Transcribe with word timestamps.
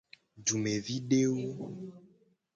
Dumevidewo. 0.45 1.47